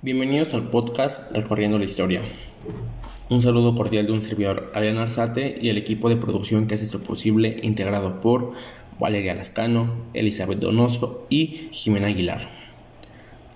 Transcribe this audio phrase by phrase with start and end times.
[0.00, 2.20] Bienvenidos al podcast Recorriendo la Historia.
[3.30, 6.84] Un saludo cordial de un servidor, Adrián Arzate, y el equipo de producción que hace
[6.84, 8.52] esto posible, integrado por
[9.00, 12.48] Valeria Lascano, Elizabeth Donoso y Jimena Aguilar.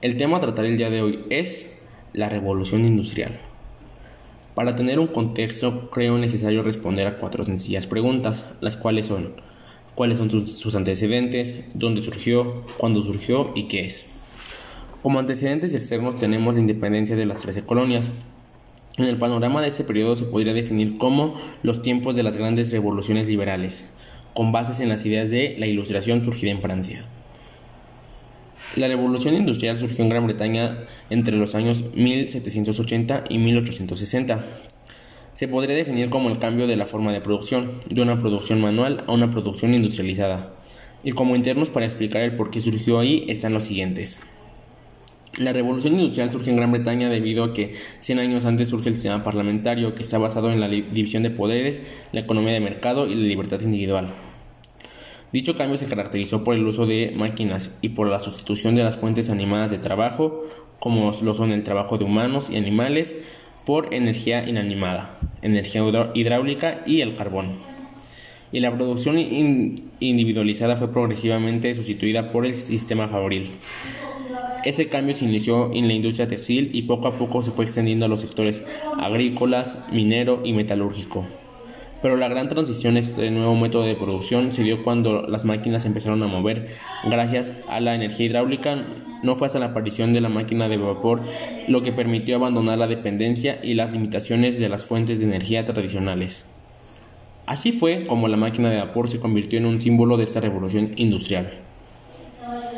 [0.01, 3.39] El tema a tratar el día de hoy es la revolución industrial.
[4.57, 9.35] Para tener un contexto, creo necesario responder a cuatro sencillas preguntas, las cuales son
[9.95, 14.22] cuáles son sus, antecedentes, dónde surgió, cuándo surgió y qué es.
[15.03, 18.13] Como antecedentes externos tenemos la independencia de las trece colonias.
[18.99, 21.35] En el panorama de este periodo se podría definir como
[21.65, 23.93] los tiempos de las grandes revoluciones liberales,
[24.33, 27.05] con bases en las ideas de la Ilustración surgida en Francia.
[28.77, 30.79] La revolución industrial surgió en Gran Bretaña
[31.11, 34.45] entre los años 1780 y 1860.
[35.35, 39.03] Se podría definir como el cambio de la forma de producción, de una producción manual
[39.09, 40.55] a una producción industrializada.
[41.03, 44.21] Y como internos para explicar el por qué surgió ahí están los siguientes.
[45.39, 48.95] La revolución industrial surge en Gran Bretaña debido a que 100 años antes surge el
[48.95, 51.81] sistema parlamentario que está basado en la división de poderes,
[52.13, 54.09] la economía de mercado y la libertad individual.
[55.33, 58.99] Dicho cambio se caracterizó por el uso de máquinas y por la sustitución de las
[58.99, 60.45] fuentes animadas de trabajo,
[60.79, 63.17] como lo son el trabajo de humanos y animales,
[63.65, 67.53] por energía inanimada, energía hidráulica y el carbón.
[68.53, 73.51] Y la producción individualizada fue progresivamente sustituida por el sistema fabril.
[74.65, 78.07] Ese cambio se inició en la industria textil y poco a poco se fue extendiendo
[78.07, 78.63] a los sectores
[79.01, 81.25] agrícolas, minero y metalúrgico.
[82.01, 85.85] Pero la gran transición a este nuevo método de producción se dio cuando las máquinas
[85.85, 86.69] empezaron a mover
[87.05, 88.85] gracias a la energía hidráulica.
[89.25, 91.23] No fue hasta la aparición de la máquina de vapor
[91.67, 96.47] lo que permitió abandonar la dependencia y las limitaciones de las fuentes de energía tradicionales.
[97.47, 100.93] Así fue como la máquina de vapor se convirtió en un símbolo de esta revolución
[100.97, 101.62] industrial.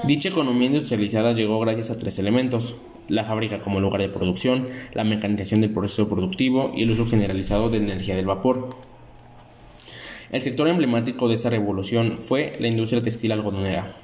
[0.06, 2.74] Dicha economía industrializada llegó gracias a tres elementos,
[3.08, 7.70] la fábrica como lugar de producción, la mecanización del proceso productivo y el uso generalizado
[7.70, 8.76] de energía del vapor.
[10.30, 13.96] El sector emblemático de esta revolución fue la industria textil algodonera.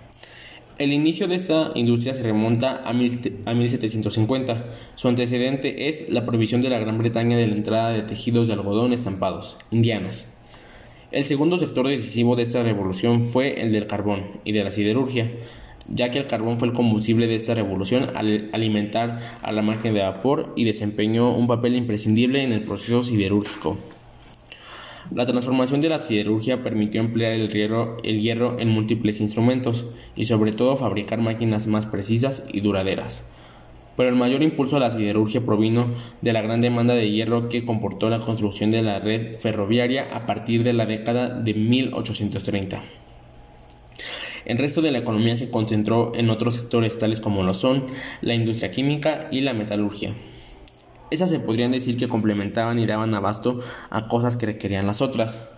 [0.78, 4.64] El inicio de esta industria se remonta a 1750.
[4.94, 8.54] Su antecedente es la prohibición de la Gran Bretaña de la entrada de tejidos de
[8.54, 10.38] algodón estampados, indianas.
[11.12, 15.30] El segundo sector decisivo de esta revolución fue el del carbón y de la siderurgia
[15.88, 19.94] ya que el carbón fue el combustible de esta revolución al alimentar a la máquina
[19.94, 23.76] de vapor y desempeñó un papel imprescindible en el proceso siderúrgico.
[25.14, 30.26] La transformación de la siderurgia permitió emplear el hierro, el hierro en múltiples instrumentos y
[30.26, 33.28] sobre todo fabricar máquinas más precisas y duraderas.
[33.96, 35.88] Pero el mayor impulso a la siderurgia provino
[36.20, 40.26] de la gran demanda de hierro que comportó la construcción de la red ferroviaria a
[40.26, 42.80] partir de la década de 1830.
[44.44, 47.86] El resto de la economía se concentró en otros sectores tales como lo son
[48.20, 50.12] la industria química y la metalurgia.
[51.10, 55.56] Esas se podrían decir que complementaban y daban abasto a cosas que requerían las otras.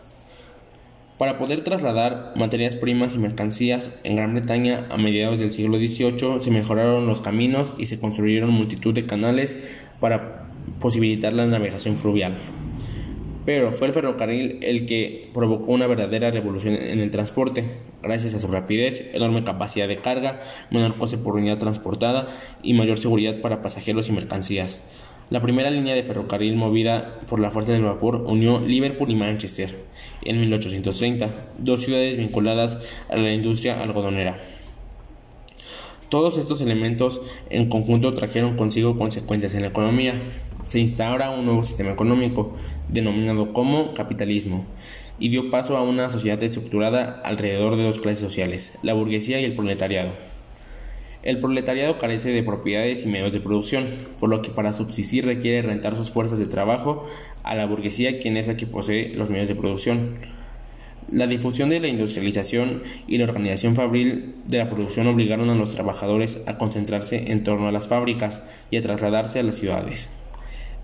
[1.19, 6.41] Para poder trasladar materias primas y mercancías en Gran Bretaña a mediados del siglo XVIII
[6.41, 9.56] se mejoraron los caminos y se construyeron multitud de canales
[10.00, 10.49] para
[10.81, 12.38] posibilitar la navegación fluvial
[13.44, 17.64] pero fue el ferrocarril el que provocó una verdadera revolución en el transporte,
[18.03, 22.28] gracias a su rapidez, enorme capacidad de carga, menor coste por unidad transportada
[22.62, 24.88] y mayor seguridad para pasajeros y mercancías.
[25.31, 29.75] La primera línea de ferrocarril movida por la fuerza del vapor unió Liverpool y Manchester
[30.22, 34.38] en 1830, dos ciudades vinculadas a la industria algodonera.
[36.10, 40.12] Todos estos elementos en conjunto trajeron consigo consecuencias en la economía
[40.72, 42.54] se instaura un nuevo sistema económico,
[42.88, 44.64] denominado como capitalismo,
[45.18, 49.44] y dio paso a una sociedad estructurada alrededor de dos clases sociales, la burguesía y
[49.44, 50.12] el proletariado.
[51.22, 53.84] El proletariado carece de propiedades y medios de producción,
[54.18, 57.04] por lo que para subsistir requiere rentar sus fuerzas de trabajo
[57.42, 60.20] a la burguesía, quien es la que posee los medios de producción.
[61.10, 65.74] La difusión de la industrialización y la organización fabril de la producción obligaron a los
[65.74, 70.08] trabajadores a concentrarse en torno a las fábricas y a trasladarse a las ciudades.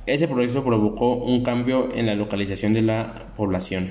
[0.09, 3.91] Ese proceso provocó un cambio en la localización de la población.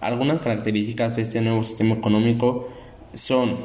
[0.00, 2.68] Algunas características de este nuevo sistema económico
[3.14, 3.58] son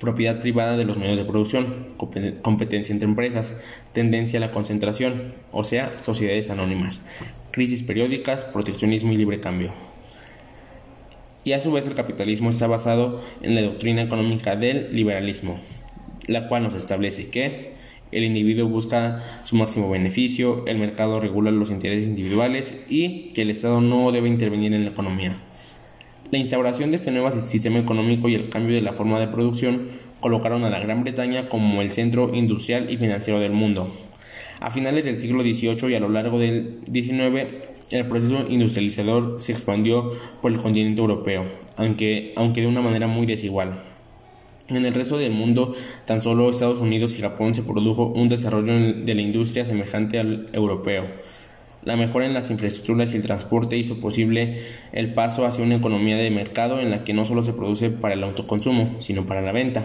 [0.00, 1.94] propiedad privada de los medios de producción,
[2.42, 3.62] competencia entre empresas,
[3.92, 7.02] tendencia a la concentración, o sea, sociedades anónimas,
[7.52, 9.70] crisis periódicas, proteccionismo y libre cambio.
[11.44, 15.60] Y a su vez el capitalismo está basado en la doctrina económica del liberalismo,
[16.26, 17.75] la cual nos establece que
[18.12, 23.50] el individuo busca su máximo beneficio, el mercado regula los intereses individuales y que el
[23.50, 25.36] Estado no debe intervenir en la economía.
[26.30, 29.88] La instauración de este nuevo sistema económico y el cambio de la forma de producción
[30.20, 33.92] colocaron a la Gran Bretaña como el centro industrial y financiero del mundo.
[34.58, 37.46] A finales del siglo XVIII y a lo largo del XIX,
[37.90, 41.44] el proceso industrializador se expandió por el continente europeo,
[41.76, 43.95] aunque, aunque de una manera muy desigual.
[44.68, 45.74] En el resto del mundo,
[46.06, 50.48] tan solo Estados Unidos y Japón se produjo un desarrollo de la industria semejante al
[50.52, 51.06] europeo.
[51.84, 54.58] La mejora en las infraestructuras y el transporte hizo posible
[54.90, 58.14] el paso hacia una economía de mercado en la que no solo se produce para
[58.14, 59.84] el autoconsumo, sino para la venta.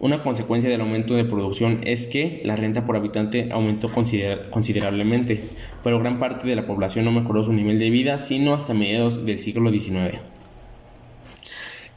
[0.00, 5.42] Una consecuencia del aumento de producción es que la renta por habitante aumentó considerablemente,
[5.84, 9.26] pero gran parte de la población no mejoró su nivel de vida sino hasta mediados
[9.26, 10.37] del siglo XIX.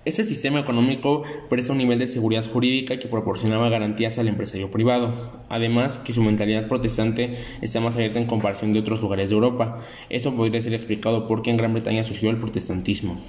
[0.03, 5.13] Este sistema económico presta un nivel de seguridad jurídica que proporcionaba garantías al empresario privado,
[5.47, 9.79] además que su mentalidad protestante está más abierta en comparación de otros lugares de Europa.
[10.09, 13.21] Esto podría ser explicado porque en Gran Bretaña surgió el protestantismo.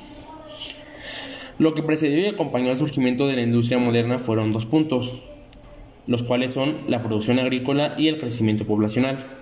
[1.59, 5.23] Lo que precedió y acompañó al surgimiento de la industria moderna fueron dos puntos,
[6.07, 9.42] los cuales son la producción agrícola y el crecimiento poblacional.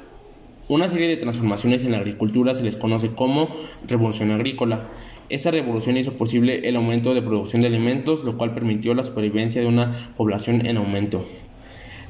[0.71, 3.49] Una serie de transformaciones en la agricultura se les conoce como
[3.89, 4.87] revolución agrícola
[5.29, 9.61] esa revolución hizo posible el aumento de producción de alimentos, lo cual permitió la supervivencia
[9.61, 11.25] de una población en aumento.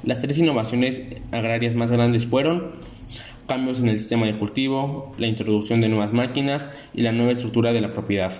[0.05, 2.73] Las tres innovaciones agrarias más grandes fueron
[3.47, 7.73] cambios en el sistema de cultivo, la introducción de nuevas máquinas y la nueva estructura
[7.73, 8.33] de la propiedad.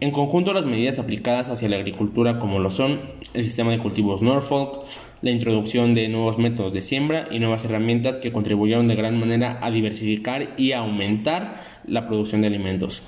[0.00, 3.00] En conjunto, las medidas aplicadas hacia la agricultura como lo son
[3.34, 4.80] el sistema de cultivos Norfolk,
[5.20, 9.58] la introducción de nuevos métodos de siembra y nuevas herramientas que contribuyeron de gran manera
[9.62, 13.02] a diversificar y aumentar la producción de alimentos.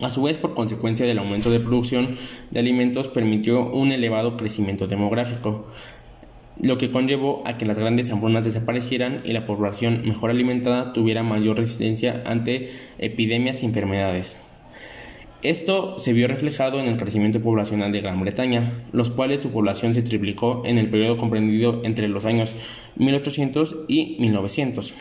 [0.00, 2.16] A su vez, por consecuencia del aumento de producción
[2.50, 5.66] de alimentos, permitió un elevado crecimiento demográfico,
[6.60, 11.22] lo que conllevó a que las grandes hambrunas desaparecieran y la población mejor alimentada tuviera
[11.22, 14.51] mayor resistencia ante epidemias y enfermedades.
[15.42, 19.92] Esto se vio reflejado en el crecimiento poblacional de Gran Bretaña, los cuales su población
[19.92, 22.54] se triplicó en el periodo comprendido entre los años
[22.94, 24.94] 1800 y 1900.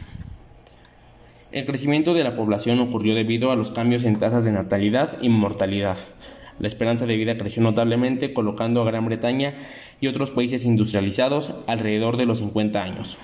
[1.52, 5.30] El crecimiento de la población ocurrió debido a los cambios en tasas de natalidad y
[5.30, 6.00] mortalidad.
[6.58, 9.54] La esperanza de vida creció notablemente, colocando a Gran Bretaña
[10.00, 13.20] y otros países industrializados alrededor de los 50 años.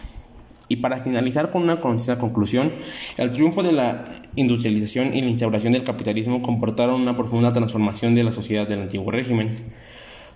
[0.69, 2.73] Y para finalizar con una conocida conclusión,
[3.17, 4.03] el triunfo de la
[4.35, 9.11] industrialización y la instauración del capitalismo comportaron una profunda transformación de la sociedad del antiguo
[9.11, 9.51] régimen.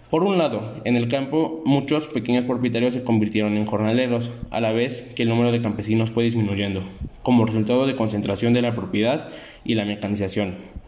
[0.09, 4.73] Por un lado, en el campo muchos pequeños propietarios se convirtieron en jornaleros, a la
[4.73, 6.83] vez que el número de campesinos fue disminuyendo,
[7.23, 9.29] como resultado de concentración de la propiedad
[9.63, 10.80] y la mecanización.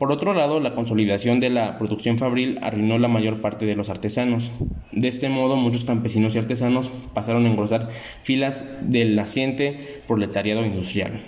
[0.00, 3.90] Por otro lado, la consolidación de la producción fabril arruinó la mayor parte de los
[3.90, 4.50] artesanos.
[4.92, 7.90] De este modo, muchos campesinos y artesanos pasaron a engrosar
[8.22, 11.20] filas del naciente proletariado industrial.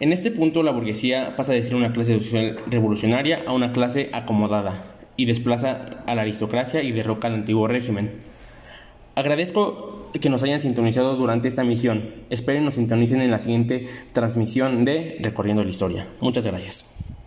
[0.00, 4.10] En este punto, la burguesía pasa de ser una clase social revolucionaria a una clase
[4.12, 4.82] acomodada,
[5.16, 8.10] y desplaza a la aristocracia y derroca al antiguo régimen.
[9.14, 12.02] Agradezco que nos hayan sintonizado durante esta misión.
[12.30, 16.08] Esperen nos sintonicen en la siguiente transmisión de Recorriendo la Historia.
[16.20, 16.98] Muchas gracias.